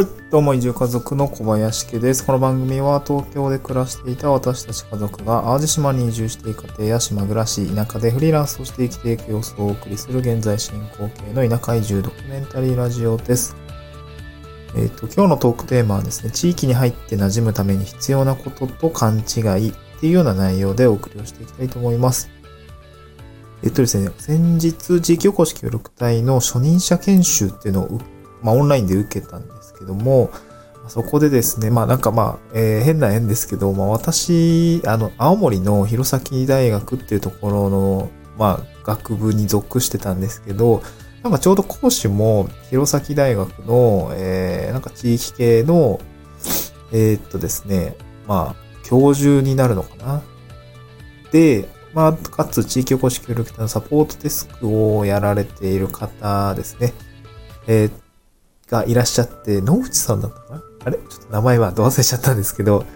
[0.00, 0.08] はい。
[0.30, 2.24] どうも、移住家族の小林家です。
[2.24, 13.54] この番組は東京で暮らしていた私たち家族が淡路島に移住していく家庭や島暮らし、田舎でフリーランスとして生きていく様子をお送りする現在進行形の田舎移住ドキュメンタリーラジオです。
[14.74, 22.30] えっ、と、今日のトークテーマはですね、地域に入って馴染むために必要なことと勘違いっていうような内容でお送りをしていきたいと思います。
[23.62, 28.00] えっとですね、先日地域おこし協力隊の初任者研修っていうのを、
[28.42, 30.30] まあ、オンラインで受けたんですけども、
[30.88, 40.82] そこでですね、まあなんかまあ、えー変な縁ですけど、まあ私、あの、青森の弘前大学っていうところの、まあ学部に属してたんですけど、
[41.22, 46.00] なんかちょうど講師も弘前大学の、えーなんか地域系の、
[46.92, 47.94] えーっとですね、
[48.26, 50.22] まあ、教授になるのかな。
[51.30, 56.92] で、まあ、かつ地域おこし協力隊のサポートデスクをやられている方ですね。
[57.68, 57.90] えー
[58.70, 60.62] がいらっしゃって、野口さんだったかな？
[60.86, 60.98] あれ？
[60.98, 62.86] ちょっと名前はど忘れしちゃったんですけど、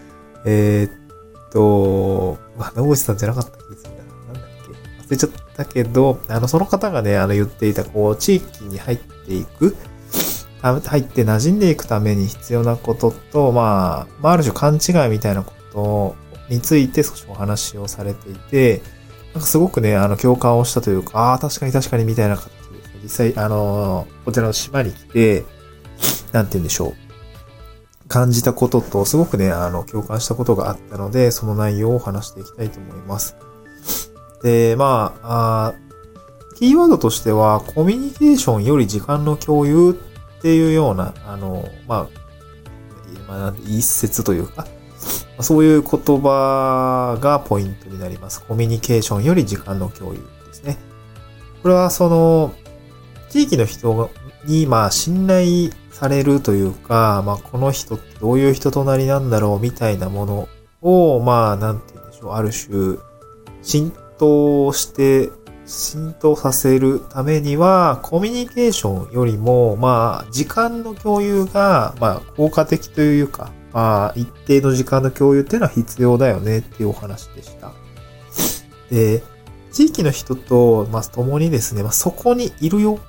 [0.45, 3.97] えーっと、まあ、野口さんじゃなかった気がするな。
[3.97, 5.07] なんだっけ？
[5.07, 9.77] 忘れちゃったけど、あの、その方がね、あの、言っていた、こう、地域に入っていく、
[10.63, 16.17] 入って馴染んでいくために必要なことと、まあ、まあ、ある種勘違いみたいなこと
[16.49, 18.81] について少しお話をされていて、
[19.35, 22.51] なんかすごくね、あの、共感をしたというか、ああ、確かに確かにみたいな形で、
[23.03, 25.45] 実際、あの、こちらの島に来て、
[26.33, 26.95] なんて言うんでしょう。
[28.09, 33.37] 感じたことと、すごくね、あの、共感したことがあったので、その内容を話していきたいと思います。
[34.43, 35.85] で、まあ、あー
[36.57, 39.91] キーワードとしては、コミュニケーションより時間の共有
[40.39, 42.09] っていうような、あの、まあ、
[43.27, 44.67] まあ、一節というか、
[45.41, 48.43] そういう言葉がポイントになります。
[48.43, 50.79] コミュニケーションより時間の共有ですね。
[51.63, 52.55] これはその、
[53.35, 54.13] 地域の人
[54.45, 60.49] に、まあ、信頼されるというか、まあ、この人ってどういう人となりなんだろうみたいなもの
[60.83, 62.97] を、まあ、なんて言うんでしょう、ある種、
[63.61, 65.31] 浸透して、
[65.67, 77.73] 浸透させるためには、コミュニケーションよりも、まあ、時間の共有が、まあ、効果的というか、まあ、一定の時間の共有っていうのは必要だよねっていうお話でした。
[78.93, 79.25] で、
[79.73, 83.01] 地域の人と、まあ、共にですね、まあ、そこにいるよ。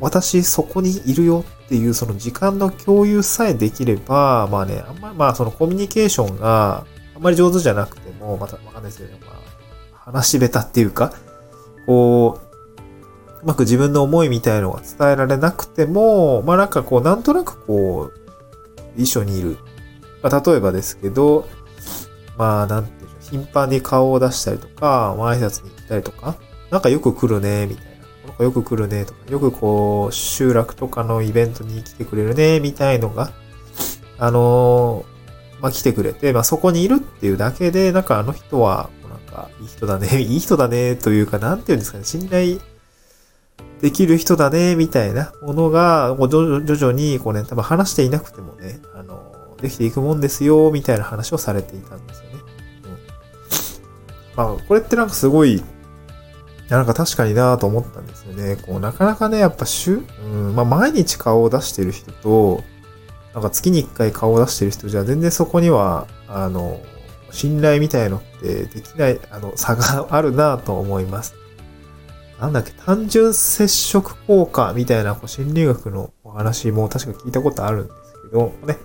[0.00, 6.84] 私、そこにいるよっていう、その時間の共有さえできれば、まあね、あんまり、まあ、そのコミュニケーションが
[7.14, 11.12] あんまり上手じゃなくても、またわかんないですけど、まあ、話し下手っていうか、
[11.86, 12.44] こう、
[13.42, 18.20] うまく自分の思いみたいのが伝えられなくても、まあなんかこう、なんとなくこう、
[18.96, 19.58] 一緒にいる。
[20.22, 21.46] まあ例えばですけど、
[22.38, 26.36] まあなんていうんでしょう、頻繁に顔を出したりとか、まあ挨拶に行ったりとか、
[26.70, 27.93] なんかよく来るね、みたいな。
[28.24, 33.32] この子よく来るね、とか、よくこう、集落とかのイベントに来てくれるね、みたいのが、
[34.18, 35.14] あのー
[35.60, 42.58] まあ来てくれて、まあそこにいるっていうだけで、なんかあの人は、なんか、いい人だね、 いい人だね、というか、なんていうんですかね、信頼
[43.80, 52.30] できる人だね、みたいなものが、もう徐々に、こうね、多分話していなくてもね、あのーできていくもんですよ、みたいな話をされていたんですよね。
[54.36, 54.44] うん。
[54.44, 55.62] まあ、これってなんかすご、い
[56.68, 58.56] やなんか確かになと思ったんですよね。
[58.56, 62.62] こう、なかなかね、やっぱ週、うん、まあ毎日顔を出してる人と、
[63.34, 66.80] なんか月に一回顔を出してる人じゃ全然そこには、あの、
[67.30, 71.34] 信頼みたいのってできない、あの、差があるなと思います。
[72.40, 78.78] なんだっけ、単純接触効果みたいなこう心理学のお話も確か聞いたことあるんですけど、ね、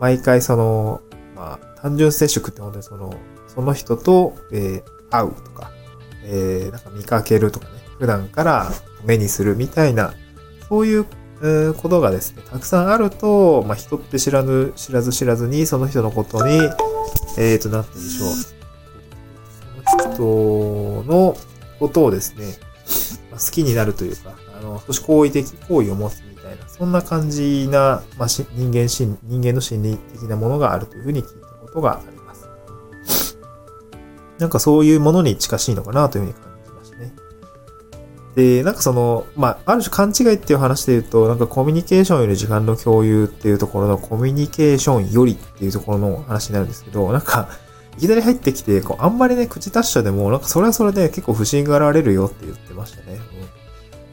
[0.00, 1.00] 毎回その、
[1.34, 3.14] まあ、単純接触って本当にその、
[3.46, 5.70] その人と、えー会うとか、
[6.26, 8.70] えーなんか見かけるとかね、普段から
[9.04, 10.14] 目にするみたいな、
[10.68, 11.06] そういう、
[11.76, 16.60] ことがですね、たくさんあると、まあ、人って知らぬ、知らず知らずに、その人のことに、
[17.36, 18.56] えっ、と、なんて言うんでしょう。
[19.92, 21.36] その人の
[21.78, 22.56] ことをですね、
[23.30, 32.15] まあ好きになるというか、あの、少し好意的、好意を持つみたいな、そんな感じな、まあ、人間心、人間の心理的なものがあるというふうに聞いたことがあります。
[34.38, 37.12] なんかそういうものに近しいのかなというふうに感じましたね。
[38.34, 47.48] で、なんかその、まあ、ある種勘違いっていう話で言うと、なんかコミュニケーションより時間の共有っていうところのコミュニケーションよりっていうところの話になるんですけど、なんか、
[47.96, 53.18] いきなり入ってきて、こう、あんまりね、口出しちゃでも、なんかそれはそれで結構不信がられるよって言ってましたね。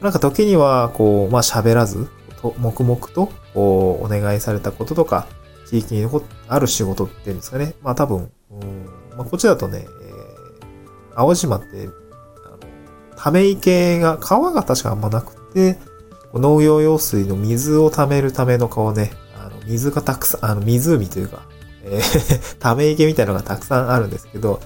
[0.00, 2.08] ん、なんか時には、こう、まあ喋らず、
[2.40, 5.26] と黙々と、こう、お願いされたこととか、
[5.66, 6.08] 地域に
[6.48, 7.74] ある仕事っていうんですかね。
[7.82, 8.86] まあ多分、うん、
[9.16, 9.86] まあこっちだとね、
[11.14, 11.88] 青島って、
[12.44, 12.58] あの、
[13.16, 15.78] ため池が、川が確かあんまなくて、
[16.32, 21.42] 農業用水の水を溜めるための川ね、あの、水がたくさん、あの、湖というか、
[21.84, 24.60] えー ため池みたいなのがたくさんあるんですけど、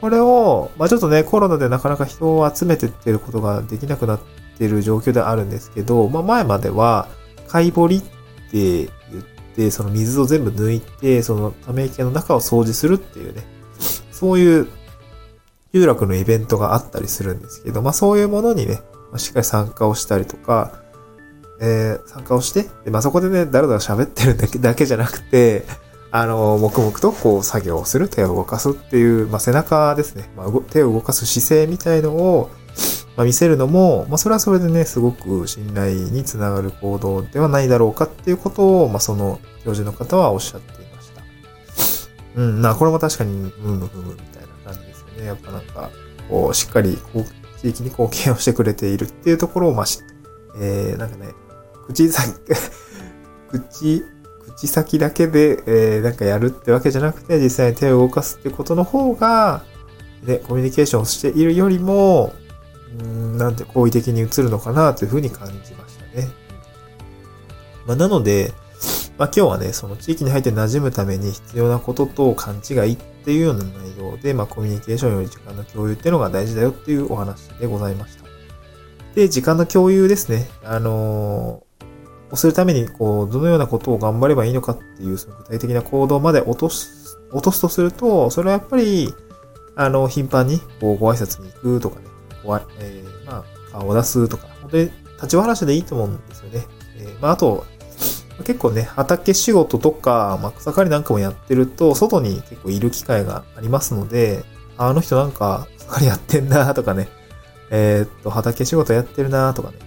[0.00, 4.20] これを、まあちょっとね、コロナでなかなか人を集めてってることができなくなっ
[4.58, 7.08] てる状況ではあるんですけど、まあ前までは、
[7.48, 8.08] 貝掘りって
[8.52, 8.88] 言っ
[9.56, 13.44] て、その水を全部抜いて、そのため池の中を掃除するっていうね、
[14.12, 14.68] そういう
[15.72, 18.80] 集落のイベントがあったりするんですけど、まあそういうものにね、
[19.12, 20.82] ましっかり参加をしたりとか、
[21.60, 25.64] えー参加をして、で、まあそこでね、だらだら喋ってるだけ だけじゃなくて、
[26.10, 32.50] あの、黙々とこう作業をする、手を動かすっていう、まあ背中ですね、まあ手を動かす姿勢みたいのを、
[33.16, 41.22] まあ、見せるのも、まあそれはそれでね、すごく信頼につながる行動ではないだろうかっていうことを、まあその教授の方はおっしゃっていました。
[42.36, 43.90] うん、まあこれも確かに、うん、うん、うん、み
[44.32, 45.26] たいな感じでね。
[45.26, 45.90] やっぱなんか、
[46.28, 47.24] こう、しっかり、こう、
[47.60, 50.00] 地域に貢献をしてくれているっていうところを、まあし、
[50.58, 51.28] えー、なんかね、
[51.86, 52.34] 口先、
[53.50, 54.02] 口、
[54.56, 59.64] 口先だけで、えー、なんかやるってわけじゃなくて、実際に手を動かすってことの方が、
[60.22, 62.34] ね、コミュニケーションをしているよりも、
[63.00, 66.28] うん、なんて好意的に映るのかなというふうに感じましたね。
[67.86, 68.52] まあ、なので、
[69.18, 78.24] まあ、今日はね、その地域に入って馴染むために必要なことと勘違いっっていうような内容で、まあ、コミュニケーションより時間の共有っていうのが大事だよっていうお話でございました。
[79.14, 80.48] で、時間の共有ですね。
[80.64, 81.70] あのー
[82.32, 89.12] をするために、こう、どのようなことを頑張ればいいのかっていう、その具体的な行動まで落とす、落とすとすると、それはやっぱり、
[89.76, 92.06] あの、頻繁に、こう、ご挨拶に行くとかね、
[92.44, 94.84] ごあえーまあ、顔を出すとか、本当に
[95.16, 96.66] 立ち話でいいと思うんですよね。
[96.98, 97.66] えーまあ、あと、
[98.44, 104.44] 結構ね、畑仕事とか、まあ、草刈りなんかもやってると、外に結構いる機会がありますので、
[104.76, 107.08] あの人なんか草刈りやってんなとかね、
[107.70, 109.78] えーっと、畑仕事やってるなとかね、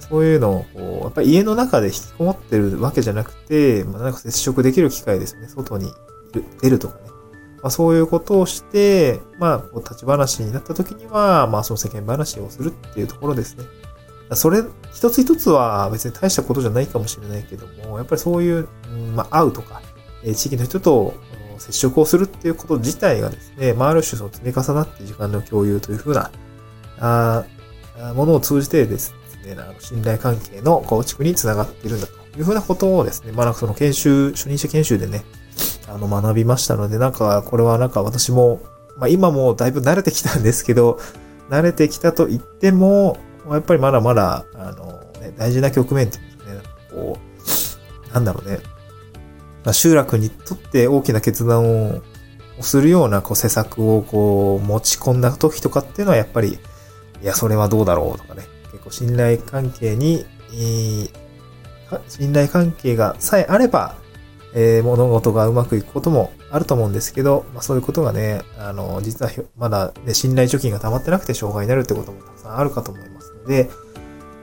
[0.00, 5.48] そういうのを、こう、やっぱり家の中で引きこもってるわけじゃなくて、まあ、なんか接触できる機会ですね。
[5.48, 5.90] 外に
[6.60, 7.00] 出るとかね。
[7.62, 13.64] まあ、そういうことをして、まあ、こう立ち話になった時には、まあ、その世間話をするっていうところですね。
[14.34, 14.62] それ、
[14.92, 18.68] 一つ一つは別に大したことじゃないかもしれないけども、やっぱりそういう、
[19.14, 19.82] まあ、会うとか、
[20.24, 21.14] 地域の人と
[21.58, 26.30] 接触をするっていうこと自体がですね、まあ、ある種その積み重なって時間の共有というふうな、
[26.98, 27.44] あ
[27.98, 29.14] あものを通じてです
[29.44, 35.24] ね、あの信頼関係の構築につながっているんだというふうなことをですね、まあなんかその研修、初任者研修でね、
[35.88, 38.60] あの学びましたので、なんかこれはなんか私も、
[38.96, 40.98] まあ今もだいぶ慣れてきたんですけど、
[41.50, 43.18] 慣れてきたと言っても、
[43.50, 44.86] やっぱりまだまだ、あの、
[45.20, 47.18] ね、大事な局面っていうね、こ
[48.10, 48.58] う、なんだろうね、
[49.64, 52.02] まあ、集落にとって大きな決断を
[52.60, 56.58] するようなこう施策をこう持ち込んだ時とかっていうのはやっぱり、
[57.22, 58.42] いや、それはどうだろうとかね、
[58.72, 61.22] 結構信頼関係に、えー
[61.92, 63.94] か信頼関係がさえあれば、
[64.54, 73.31] えー物事がうまくいくこともあると思うんですけど、まあそういうことがね、あの、実はまだ、ね、信頼貯金が溜まってなくて障害になるってこともたくさんあるかと思います。
[73.42, 73.70] ので、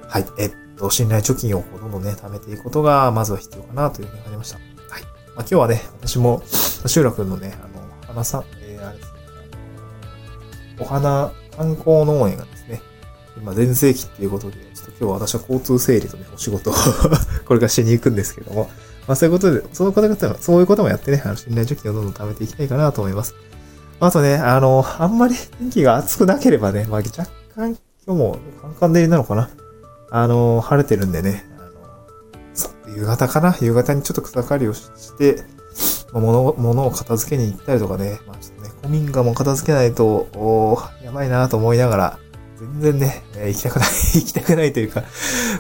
[0.07, 4.57] はい、えっと、信頼貯金をどんどんね、貯めていくことが、まずは必要かなというふうに感じました。
[4.57, 4.63] は
[4.99, 5.01] い。
[5.01, 6.43] まあ今日はね、私も、
[6.85, 9.19] 集落のね、あの、花さん、えーあれですね、
[10.79, 12.81] お花観光農園がですね、
[13.37, 16.73] 今全盛期っていうことで、ちょっと今日は私は交通整理とね、お仕事を
[17.45, 18.69] これからしに行くんですけども、
[19.07, 23.35] まあそういうことで、そういうことも、そういうこともやってね、あの信頼貯金をどんどん貯めていきたいかなと思います。
[23.99, 27.77] あとね、あの、あんまり天気が暑くなければね、まあ若干
[28.09, 29.51] 今日もカンカン照りなのかな？
[30.09, 33.55] あの、晴れてるんでね、あの、夕方かな？
[33.61, 35.43] 夕方にちょっと草刈りをして、
[36.11, 42.19] まあ物、物を片付けに行ったりとかね、まあちょっとね、古民家も片付けないと、おやばいなと思いながら、
[42.57, 45.03] 全然ね、えー行きたくない、 行きたくないというか、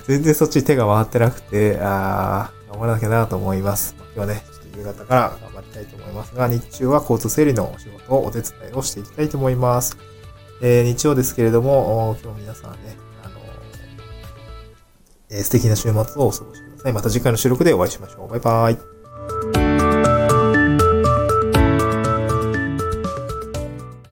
[0.07, 3.93] 全然そっちに手が回ってなくて、あー、頑張らなきゃなと思います。
[4.15, 9.95] 今日はね、ちょっと夕方から頑張りたいと思いますが、日中は交通整理のお仕事をお手伝いをしていきたいと思います。
[10.61, 13.39] えー日曜ですけれども、今日皆さんね、あの
[15.29, 16.43] えー素敵な週末をお過ごしく
[16.77, 16.93] ださい。
[16.93, 18.29] また次回の収録でお会いしましょう。
[18.29, 18.88] バイバイ。